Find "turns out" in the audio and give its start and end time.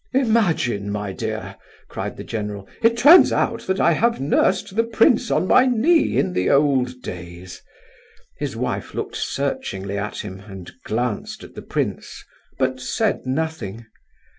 2.97-3.67